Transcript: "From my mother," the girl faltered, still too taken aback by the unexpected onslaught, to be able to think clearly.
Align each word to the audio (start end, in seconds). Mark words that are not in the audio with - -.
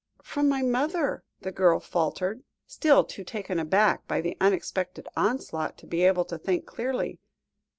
"From 0.23 0.49
my 0.49 0.63
mother," 0.63 1.23
the 1.41 1.51
girl 1.51 1.79
faltered, 1.79 2.41
still 2.65 3.03
too 3.03 3.23
taken 3.23 3.59
aback 3.59 4.07
by 4.07 4.19
the 4.19 4.35
unexpected 4.41 5.07
onslaught, 5.15 5.77
to 5.77 5.85
be 5.85 6.01
able 6.05 6.25
to 6.25 6.39
think 6.39 6.65
clearly. 6.65 7.19